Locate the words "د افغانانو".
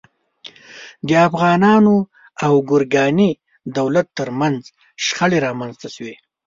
1.07-1.95